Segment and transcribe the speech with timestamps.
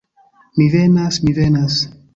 [0.61, 1.83] Mi venas, mi venas!